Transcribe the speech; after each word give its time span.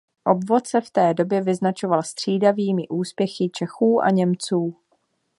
Obvod 0.25 0.65
se 0.67 0.81
v 0.81 0.91
té 0.91 1.13
době 1.13 1.41
vyznačoval 1.41 2.03
střídavými 2.03 2.87
úspěchy 2.87 3.49
Čechů 3.49 4.03
a 4.03 4.09
Němců. 4.09 4.77